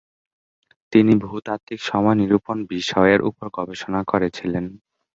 তিনি 0.93 1.13
ভূতাত্ত্বিক 1.23 1.79
সময় 1.89 2.17
নিরূপণ 2.21 2.57
বিষয়ের 2.71 3.19
উপর 3.29 3.45
গবেষণা 3.57 4.01
করেছিলেন। 4.03 4.65